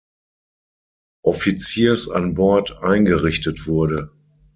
[1.23, 4.09] Offiziers an Bord eingerichtet wurde.